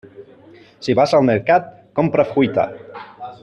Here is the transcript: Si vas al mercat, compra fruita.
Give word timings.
Si 0.87 0.95
vas 0.99 1.13
al 1.19 1.27
mercat, 1.29 1.69
compra 2.01 2.29
fruita. 2.31 2.67